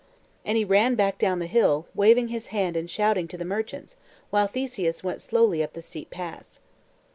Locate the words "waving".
1.93-2.29